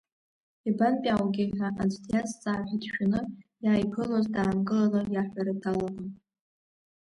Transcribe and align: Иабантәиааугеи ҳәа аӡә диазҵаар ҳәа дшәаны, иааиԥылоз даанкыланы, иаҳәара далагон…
Иабантәиааугеи 0.67 1.49
ҳәа 1.57 1.69
аӡә 1.81 1.97
диазҵаар 2.07 2.61
ҳәа 2.67 2.77
дшәаны, 2.81 3.21
иааиԥылоз 3.63 4.25
даанкыланы, 4.33 5.01
иаҳәара 5.13 5.53
далагон… 5.61 6.07